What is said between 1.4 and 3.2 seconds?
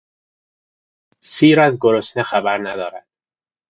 از گرسنه خبر ندارد.